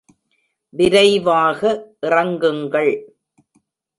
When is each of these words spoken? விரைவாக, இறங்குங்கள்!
விரைவாக, 0.73 1.59
இறங்குங்கள்! 2.01 2.93